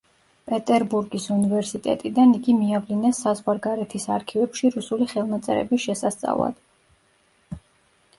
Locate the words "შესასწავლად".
5.85-7.61